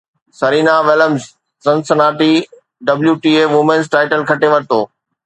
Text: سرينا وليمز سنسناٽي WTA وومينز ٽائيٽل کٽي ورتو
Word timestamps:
سرينا 0.39 0.75
وليمز 0.87 1.27
سنسناٽي 1.67 2.31
WTA 2.93 3.45
وومينز 3.53 3.93
ٽائيٽل 3.97 4.25
کٽي 4.33 4.51
ورتو 4.55 4.81